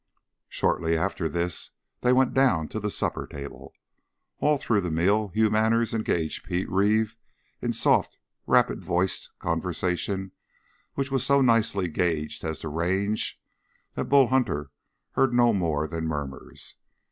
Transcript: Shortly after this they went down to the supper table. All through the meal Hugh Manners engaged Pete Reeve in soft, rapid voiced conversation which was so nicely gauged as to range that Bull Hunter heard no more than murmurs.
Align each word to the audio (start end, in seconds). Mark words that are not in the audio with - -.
Shortly 0.49 0.97
after 0.97 1.29
this 1.29 1.73
they 1.99 2.11
went 2.11 2.33
down 2.33 2.67
to 2.69 2.79
the 2.79 2.89
supper 2.89 3.27
table. 3.27 3.71
All 4.39 4.57
through 4.57 4.81
the 4.81 4.89
meal 4.89 5.27
Hugh 5.27 5.51
Manners 5.51 5.93
engaged 5.93 6.43
Pete 6.43 6.67
Reeve 6.71 7.15
in 7.61 7.71
soft, 7.71 8.17
rapid 8.47 8.83
voiced 8.83 9.29
conversation 9.37 10.31
which 10.95 11.11
was 11.11 11.23
so 11.23 11.39
nicely 11.41 11.87
gauged 11.87 12.43
as 12.43 12.57
to 12.61 12.67
range 12.69 13.39
that 13.93 14.05
Bull 14.05 14.29
Hunter 14.29 14.71
heard 15.11 15.35
no 15.35 15.53
more 15.53 15.85
than 15.85 16.07
murmurs. 16.07 16.77